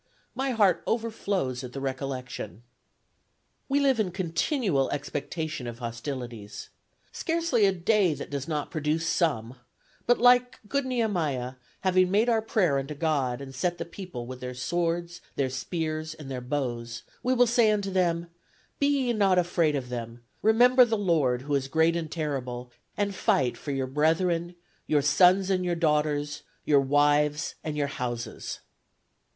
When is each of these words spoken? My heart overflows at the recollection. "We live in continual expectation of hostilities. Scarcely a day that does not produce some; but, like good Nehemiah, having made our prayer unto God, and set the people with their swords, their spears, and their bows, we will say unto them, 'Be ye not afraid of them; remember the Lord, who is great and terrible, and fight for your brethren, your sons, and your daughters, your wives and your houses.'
My 0.33 0.49
heart 0.49 0.81
overflows 0.87 1.63
at 1.63 1.73
the 1.73 1.79
recollection. 1.79 2.63
"We 3.69 3.79
live 3.79 3.99
in 3.99 4.09
continual 4.09 4.89
expectation 4.89 5.67
of 5.67 5.77
hostilities. 5.77 6.69
Scarcely 7.11 7.67
a 7.67 7.71
day 7.71 8.15
that 8.15 8.31
does 8.31 8.47
not 8.47 8.71
produce 8.71 9.05
some; 9.05 9.57
but, 10.07 10.17
like 10.17 10.59
good 10.67 10.87
Nehemiah, 10.87 11.53
having 11.81 12.09
made 12.09 12.29
our 12.29 12.41
prayer 12.41 12.79
unto 12.79 12.95
God, 12.95 13.41
and 13.41 13.53
set 13.53 13.77
the 13.77 13.85
people 13.85 14.25
with 14.25 14.39
their 14.41 14.55
swords, 14.55 15.21
their 15.35 15.51
spears, 15.51 16.15
and 16.15 16.31
their 16.31 16.41
bows, 16.41 17.03
we 17.21 17.35
will 17.35 17.45
say 17.45 17.69
unto 17.69 17.91
them, 17.91 18.25
'Be 18.79 18.87
ye 18.87 19.13
not 19.13 19.37
afraid 19.37 19.75
of 19.75 19.89
them; 19.89 20.23
remember 20.41 20.83
the 20.83 20.97
Lord, 20.97 21.43
who 21.43 21.53
is 21.53 21.67
great 21.67 21.95
and 21.95 22.09
terrible, 22.11 22.71
and 22.97 23.13
fight 23.13 23.55
for 23.55 23.69
your 23.69 23.85
brethren, 23.85 24.55
your 24.87 25.03
sons, 25.03 25.51
and 25.51 25.63
your 25.63 25.75
daughters, 25.75 26.41
your 26.65 26.81
wives 26.81 27.53
and 27.63 27.77
your 27.77 27.85
houses.' 27.85 28.61